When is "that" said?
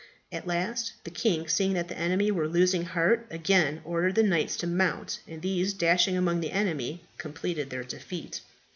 1.73-1.87